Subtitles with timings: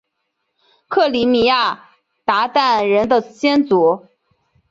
[0.87, 1.91] 克里米亚
[2.25, 4.07] 鞑靼人的先祖？